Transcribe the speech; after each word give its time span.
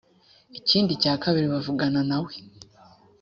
ikindi 0.59 0.91
cya 1.01 1.13
kabiri 1.23 1.47
bavugana 1.53 2.01
na 2.09 2.17
we. 2.23 2.33